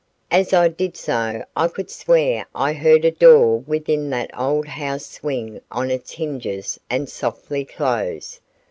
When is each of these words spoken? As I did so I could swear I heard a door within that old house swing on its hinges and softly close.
As 0.31 0.51
I 0.51 0.67
did 0.67 0.97
so 0.97 1.43
I 1.55 1.67
could 1.67 1.91
swear 1.91 2.47
I 2.55 2.73
heard 2.73 3.05
a 3.05 3.11
door 3.11 3.59
within 3.59 4.09
that 4.09 4.31
old 4.35 4.67
house 4.67 5.05
swing 5.05 5.61
on 5.69 5.91
its 5.91 6.13
hinges 6.13 6.79
and 6.89 7.07
softly 7.07 7.65
close. 7.65 8.39